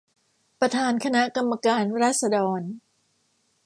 [0.59, 2.61] ประธานคณะกรรมการราษฎร